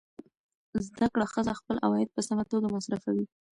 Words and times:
زده 0.87 1.07
کړه 1.13 1.25
ښځه 1.33 1.53
خپل 1.59 1.75
عواید 1.85 2.09
په 2.15 2.21
سمه 2.27 2.43
توګه 2.51 2.67
مصرفوي. 2.75 3.25